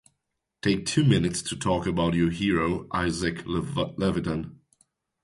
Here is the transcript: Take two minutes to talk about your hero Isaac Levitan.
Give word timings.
Take 0.63 0.87
two 0.87 1.03
minutes 1.03 1.43
to 1.43 1.55
talk 1.55 1.85
about 1.85 2.15
your 2.15 2.31
hero 2.31 2.87
Isaac 2.91 3.43
Levitan. 3.45 4.59